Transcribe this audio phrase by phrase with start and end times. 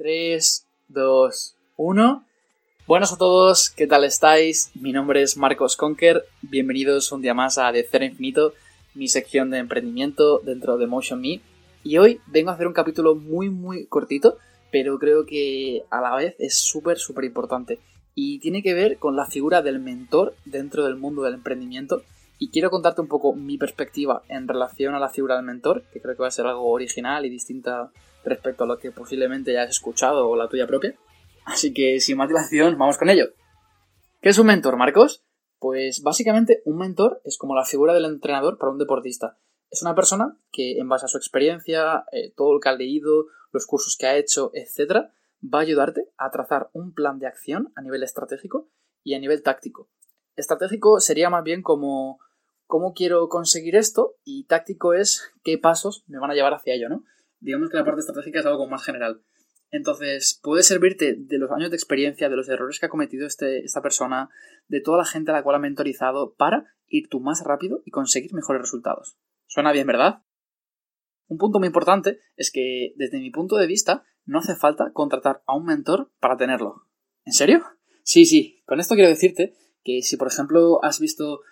[0.00, 2.24] 3, 2, 1.
[2.86, 4.70] Buenos a todos, ¿qué tal estáis?
[4.72, 6.24] Mi nombre es Marcos Conker.
[6.40, 8.54] Bienvenidos un día más a De Cero Infinito,
[8.94, 11.42] mi sección de emprendimiento dentro de Motion Me.
[11.84, 14.38] Y hoy vengo a hacer un capítulo muy, muy cortito,
[14.72, 17.78] pero creo que a la vez es súper, súper importante.
[18.14, 22.04] Y tiene que ver con la figura del mentor dentro del mundo del emprendimiento.
[22.38, 26.00] Y quiero contarte un poco mi perspectiva en relación a la figura del mentor, que
[26.00, 27.90] creo que va a ser algo original y distinta
[28.24, 30.94] respecto a lo que posiblemente ya has escuchado o la tuya propia.
[31.44, 33.30] Así que sin más dilación, vamos con ello.
[34.20, 35.24] ¿Qué es un mentor, Marcos?
[35.58, 39.38] Pues básicamente un mentor es como la figura del entrenador para un deportista.
[39.70, 43.26] Es una persona que en base a su experiencia, eh, todo lo que ha leído,
[43.52, 45.10] los cursos que ha hecho, etc.,
[45.42, 48.68] va a ayudarte a trazar un plan de acción a nivel estratégico
[49.02, 49.88] y a nivel táctico.
[50.36, 52.18] Estratégico sería más bien como
[52.66, 56.88] cómo quiero conseguir esto y táctico es qué pasos me van a llevar hacia ello,
[56.88, 57.04] ¿no?
[57.40, 59.22] Digamos que la parte estratégica es algo más general.
[59.70, 63.64] Entonces, puede servirte de los años de experiencia, de los errores que ha cometido este,
[63.64, 64.28] esta persona,
[64.68, 67.90] de toda la gente a la cual ha mentorizado, para ir tú más rápido y
[67.90, 69.16] conseguir mejores resultados.
[69.46, 70.22] Suena bien, ¿verdad?
[71.28, 75.42] Un punto muy importante es que, desde mi punto de vista, no hace falta contratar
[75.46, 76.86] a un mentor para tenerlo.
[77.24, 77.64] ¿En serio?
[78.02, 78.62] Sí, sí.
[78.66, 79.54] Con esto quiero decirte
[79.84, 81.42] que si, por ejemplo, has visto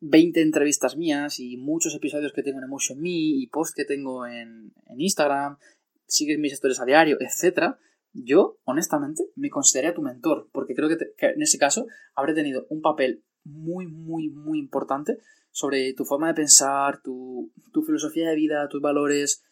[0.00, 4.26] 20 entrevistas mías y muchos episodios que tengo en Emotion Me y posts que tengo
[4.26, 5.58] en, Instagram,
[6.06, 7.76] sigues mis historias a diario, etc.,
[8.14, 12.80] yo, honestamente, me consideraría tu mentor, porque creo que, en ese caso habré tenido un
[12.80, 15.18] papel muy, muy, muy importante
[15.50, 19.44] sobre tu forma de pensar, tu, tu filosofía de vida, tus valores,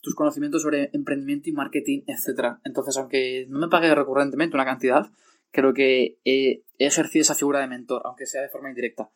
[0.00, 2.58] tus conocimientos sobre emprendimiento y marketing, etc.
[2.64, 5.10] Entonces, aunque no me pague recurrentemente una cantidad,
[5.50, 9.10] creo que he ejercido esa figura de mentor, aunque sea de forma indirecta.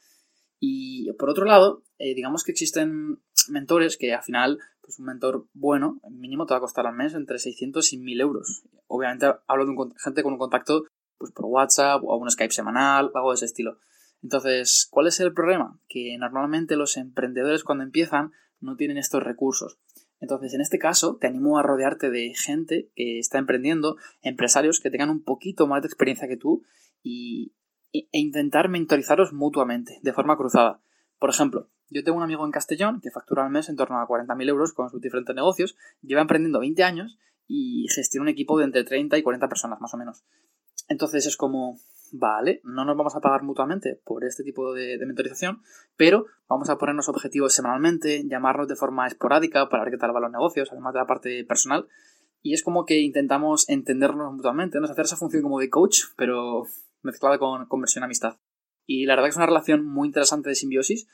[0.65, 5.49] Y por otro lado, eh, digamos que existen mentores que al final, pues un mentor
[5.55, 8.63] bueno, mínimo te va a costar al mes entre 600 y 1000 euros.
[8.87, 10.85] Obviamente hablo de gente con un contacto
[11.19, 13.79] pues por WhatsApp o un Skype semanal, algo de ese estilo.
[14.23, 15.81] Entonces, ¿cuál es el problema?
[15.89, 19.81] Que normalmente los emprendedores cuando empiezan no tienen estos recursos.
[20.21, 24.91] Entonces, en este caso, te animo a rodearte de gente que está emprendiendo, empresarios que
[24.91, 26.63] tengan un poquito más de experiencia que tú
[27.03, 27.53] y,
[27.93, 30.81] e intentar mentorizaros mutuamente, de forma cruzada.
[31.19, 34.07] Por ejemplo, yo tengo un amigo en Castellón que factura al mes en torno a
[34.07, 38.65] 40.000 euros con sus diferentes negocios, lleva emprendiendo 20 años y gestiona un equipo de
[38.65, 40.25] entre 30 y 40 personas más o menos.
[40.89, 41.79] Entonces es como,
[42.13, 45.63] vale, no nos vamos a pagar mutuamente por este tipo de, mentorización,
[45.97, 50.23] pero vamos a ponernos objetivos semanalmente, llamarnos de forma esporádica para ver qué tal van
[50.23, 51.89] los negocios, además de la parte personal.
[52.41, 54.87] Y es como que intentamos entendernos mutuamente, ¿no?
[54.87, 56.65] hacer esa función como de coach, pero
[57.03, 58.39] mezclada con conversión amistad.
[58.87, 61.07] Y la verdad que es una relación muy interesante de simbiosis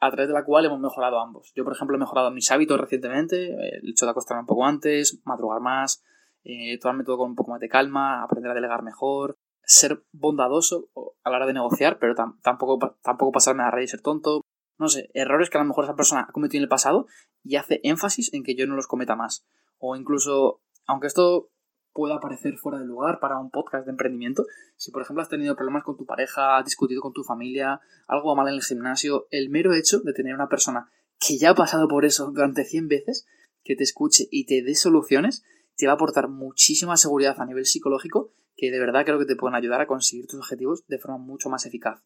[0.00, 1.52] a través de la cual hemos mejorado ambos.
[1.54, 5.20] Yo, por ejemplo, he mejorado mis hábitos recientemente, el hecho de acostarme un poco antes,
[5.24, 6.02] madrugar más,
[6.42, 10.88] eh, tomarme todo con un poco más de calma, aprender a delegar mejor, ser bondadoso
[11.22, 14.40] a la hora de negociar, pero tampoco, tampoco pasarme a la red y ser tonto.
[14.78, 17.06] No sé, errores que a lo mejor esa persona ha cometido en el pasado
[17.44, 19.46] y hace énfasis en que yo no los cometa más.
[19.78, 21.50] O incluso, aunque esto
[21.92, 24.46] pueda parecer fuera de lugar para un podcast de emprendimiento.
[24.76, 28.34] Si, por ejemplo, has tenido problemas con tu pareja, has discutido con tu familia, algo
[28.36, 31.88] mal en el gimnasio, el mero hecho de tener una persona que ya ha pasado
[31.88, 33.26] por eso durante 100 veces,
[33.62, 35.44] que te escuche y te dé soluciones,
[35.76, 39.36] te va a aportar muchísima seguridad a nivel psicológico que de verdad creo que te
[39.36, 42.02] pueden ayudar a conseguir tus objetivos de forma mucho más eficaz.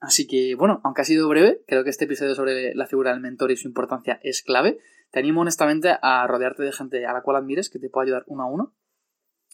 [0.00, 3.20] Así que, bueno, aunque ha sido breve, creo que este episodio sobre la figura del
[3.20, 4.78] mentor y su importancia es clave.
[5.10, 8.24] Te animo honestamente a rodearte de gente a la cual admires, que te pueda ayudar
[8.26, 8.74] uno a uno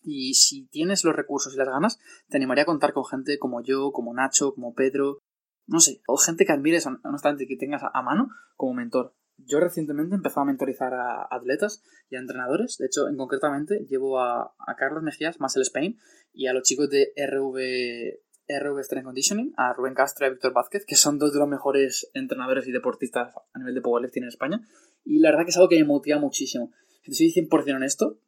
[0.04, 1.98] y si tienes los recursos y las ganas,
[2.28, 5.18] te animaría a contar con gente como yo, como Nacho, como Pedro,
[5.66, 9.14] no sé, o gente que admires, honestamente, que tengas a mano como mentor.
[9.38, 12.76] Yo recientemente he empezado a mentorizar a atletas y a entrenadores.
[12.78, 15.98] De hecho, en concretamente, llevo a, Carlos Mejías, más el Spain,
[16.32, 20.52] y a los chicos de RV, RV Strength Conditioning, a Rubén Castro y a Víctor
[20.52, 24.28] Vázquez, que son dos de los mejores entrenadores y deportistas a nivel de powerlifting en
[24.28, 24.60] España.
[25.04, 26.72] Y la verdad que es algo que me motiva muchísimo.
[27.02, 28.20] Si te soy 100% honesto,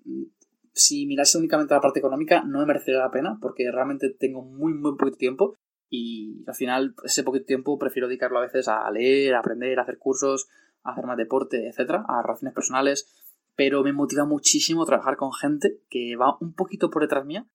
[0.77, 4.75] si mirase únicamente la parte económica, no me merecería la pena, porque realmente tengo muy,
[4.75, 5.57] muy poquito tiempo
[5.89, 9.83] y al final ese poquito tiempo prefiero dedicarlo a veces a leer, a aprender, a
[9.83, 10.49] hacer cursos,
[10.83, 13.11] a hacer más deporte, etcétera, a relaciones personales,
[13.57, 17.47] pero me motiva muchísimo trabajar con gente que va un poquito por detrás mía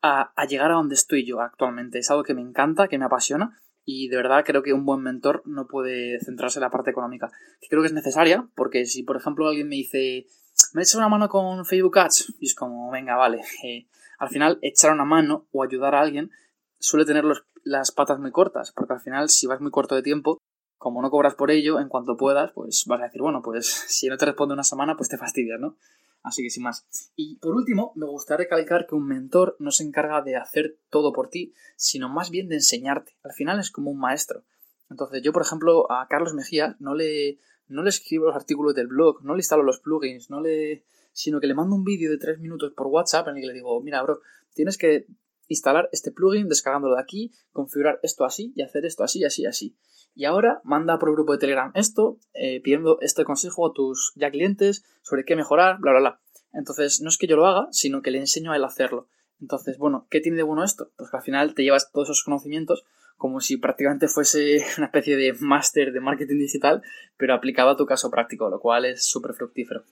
[0.00, 1.98] a, a llegar a donde estoy yo actualmente.
[1.98, 5.02] Es algo que me encanta, que me apasiona y de verdad creo que un buen
[5.02, 7.32] mentor no puede centrarse en la parte económica,
[7.68, 10.26] creo que es necesaria, porque si por ejemplo alguien me dice,
[10.72, 12.34] me echa una mano con Facebook Ads.
[12.40, 13.42] Y es como, venga, vale.
[13.64, 13.86] Eh,
[14.18, 16.30] al final, echar una mano o ayudar a alguien
[16.78, 17.24] suele tener
[17.62, 20.38] las patas muy cortas, porque al final, si vas muy corto de tiempo,
[20.76, 24.08] como no cobras por ello, en cuanto puedas, pues vas a decir, bueno, pues si
[24.08, 25.76] no te responde una semana, pues te fastidias, ¿no?
[26.22, 26.86] Así que sin más.
[27.16, 31.12] Y por último, me gustaría recalcar que un mentor no se encarga de hacer todo
[31.12, 33.16] por ti, sino más bien de enseñarte.
[33.22, 34.42] Al final es como un maestro.
[34.90, 37.38] Entonces, yo, por ejemplo, a Carlos Mejía no le,
[37.70, 40.84] no le escribo los artículos del blog, no le instalo los plugins, no le.
[41.12, 43.54] sino que le mando un vídeo de tres minutos por WhatsApp en el que le
[43.54, 44.20] digo, mira, bro,
[44.54, 45.06] tienes que
[45.48, 49.76] instalar este plugin descargándolo de aquí, configurar esto así y hacer esto así, así, así.
[50.14, 54.30] Y ahora manda por grupo de Telegram esto, eh, pidiendo este consejo a tus ya
[54.30, 56.20] clientes sobre qué mejorar, bla, bla, bla.
[56.52, 59.08] Entonces, no es que yo lo haga, sino que le enseño a él a hacerlo.
[59.40, 60.90] Entonces, bueno, ¿qué tiene de bueno esto?
[60.96, 62.84] Pues que al final te llevas todos esos conocimientos
[63.20, 66.82] como si prácticamente fuese una especie de máster de marketing digital,
[67.18, 69.84] pero aplicado a tu caso práctico, lo cual es súper fructífero.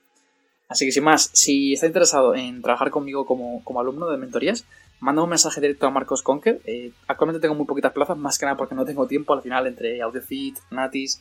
[0.66, 4.64] Así que sin más, si está interesado en trabajar conmigo como, como alumno de mentorías,
[5.00, 6.62] manda un mensaje directo a Marcos Conker.
[6.64, 9.66] Eh, actualmente tengo muy poquitas plazas, más que nada porque no tengo tiempo al final
[9.66, 11.20] entre AudioFit, Natis,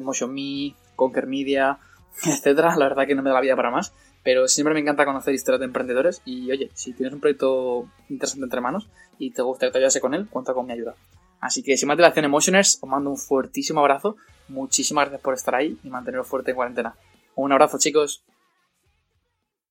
[0.00, 1.78] MotionMe, Conker Media,
[2.24, 2.76] etcétera.
[2.76, 3.92] La verdad que no me da la vida para más.
[4.22, 8.44] Pero siempre me encanta conocer historias de emprendedores y oye, si tienes un proyecto interesante
[8.44, 8.88] entre manos
[9.18, 10.94] y te gustaría que te ayudase con él, cuenta con mi ayuda.
[11.40, 14.16] Así que sin más dilación Emotioners, os mando un fuertísimo abrazo.
[14.48, 16.94] Muchísimas gracias por estar ahí y manteneros fuerte en cuarentena.
[17.34, 18.24] Un abrazo chicos.